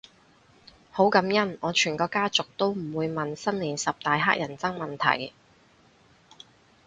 [0.89, 5.31] 好感恩我全個家族都唔會問新年十大乞人憎問題